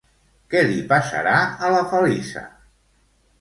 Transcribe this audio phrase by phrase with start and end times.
[0.53, 1.35] Què li passarà
[1.67, 2.45] a la Feliça?